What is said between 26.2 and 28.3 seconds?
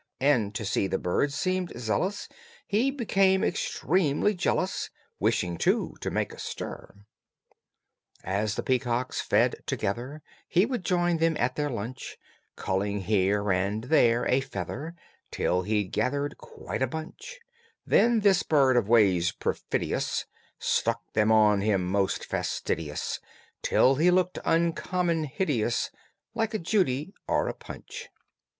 Like a Judy or a Punch.